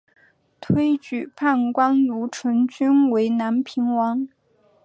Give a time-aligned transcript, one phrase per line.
[0.59, 4.27] 推举判官卢成均为南平王。